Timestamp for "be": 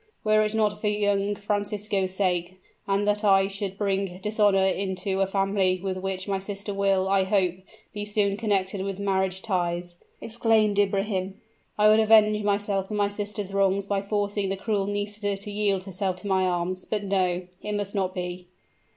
7.93-8.03, 18.15-18.47